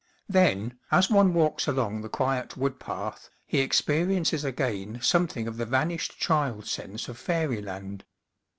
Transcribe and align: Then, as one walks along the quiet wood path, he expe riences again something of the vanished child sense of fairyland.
Then, 0.27 0.79
as 0.89 1.11
one 1.11 1.31
walks 1.35 1.67
along 1.67 2.01
the 2.01 2.09
quiet 2.09 2.57
wood 2.57 2.79
path, 2.79 3.29
he 3.45 3.59
expe 3.63 4.03
riences 4.07 4.43
again 4.43 4.97
something 4.99 5.47
of 5.47 5.57
the 5.57 5.65
vanished 5.67 6.17
child 6.17 6.65
sense 6.65 7.07
of 7.07 7.19
fairyland. 7.19 8.03